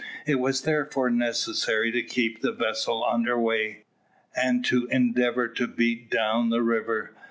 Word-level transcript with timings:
It 0.25 0.39
was 0.39 0.63
therefore 0.63 1.11
necessary 1.11 1.91
to 1.91 2.01
keep 2.01 2.41
the 2.41 2.51
vessel 2.53 3.05
under 3.05 3.37
weigh, 3.39 3.83
and 4.35 4.65
to 4.65 4.87
endeavour 4.87 5.47
to 5.49 5.67
beat 5.67 6.09
down 6.09 6.49
the 6.49 6.63
river. 6.63 7.13